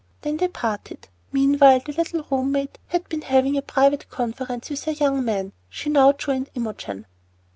[0.21, 1.09] Then they parted.
[1.31, 5.51] Meanwhile the little room mate had been having a private conference with her "young man."
[5.69, 7.05] She now joined Imogen.